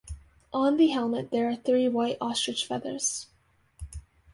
[0.51, 3.27] On the helmet there are three white ostrich feathers.